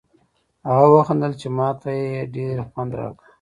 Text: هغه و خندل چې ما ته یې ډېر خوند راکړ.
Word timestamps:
هغه 0.69 0.87
و 0.93 1.05
خندل 1.07 1.33
چې 1.41 1.47
ما 1.57 1.69
ته 1.81 1.89
یې 1.99 2.13
ډېر 2.35 2.55
خوند 2.71 2.91
راکړ. 2.99 3.25